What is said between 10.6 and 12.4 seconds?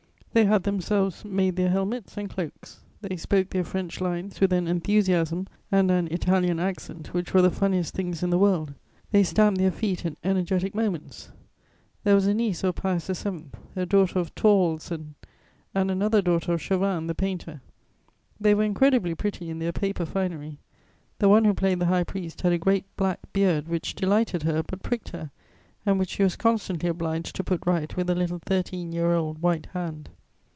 moments: there was a